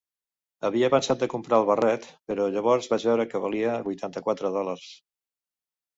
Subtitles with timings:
[0.69, 4.89] Havia pensat de comprar el barret, però llavors vaig veure que valia vuitanta-quatre dòlars.